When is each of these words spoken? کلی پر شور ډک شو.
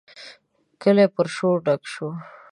کلی 0.81 1.05
پر 1.15 1.27
شور 1.35 1.57
ډک 1.65 1.81
شو. 1.93 2.09